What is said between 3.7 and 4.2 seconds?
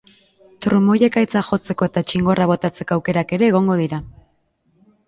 dira.